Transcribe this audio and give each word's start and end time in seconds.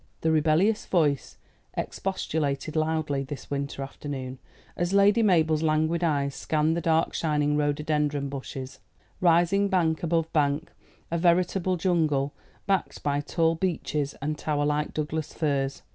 The 0.21 0.31
rebellious 0.31 0.87
voice 0.87 1.37
expostulated 1.77 2.75
loudly 2.75 3.21
this 3.21 3.51
winter 3.51 3.83
afternoon, 3.83 4.39
as 4.75 4.93
Lady 4.93 5.21
Mabel's 5.21 5.61
languid 5.61 6.03
eyes 6.03 6.33
scanned 6.33 6.75
the 6.75 6.81
dark 6.81 7.13
shining 7.13 7.55
rhododendron 7.55 8.27
bushes, 8.27 8.79
rising 9.19 9.67
bank 9.69 10.01
above 10.01 10.33
bank, 10.33 10.71
a 11.11 11.19
veritable 11.19 11.77
jungle, 11.77 12.33
backed 12.65 13.03
by 13.03 13.19
tall 13.21 13.53
beeches 13.53 14.15
and 14.23 14.39
towerlike 14.39 14.91
Douglas 14.95 15.35
firs. 15.35 15.83